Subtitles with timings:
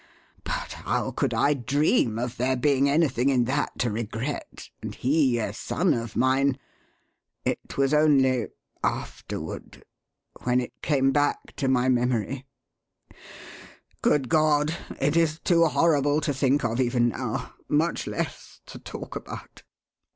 [0.43, 5.37] But how could I dream of there being anything in that to regret, and he
[5.37, 6.57] a son of mine?
[7.45, 8.47] It was only
[8.83, 9.83] afterward
[10.41, 12.47] when it came back to my memory
[14.01, 14.75] Good God!
[14.99, 19.61] it is too horrible to think of even now, much less to talk about!"